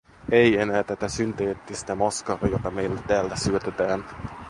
[0.31, 4.03] Ei enää tätä synteettistä moskaa, jota meille täällä syötetään.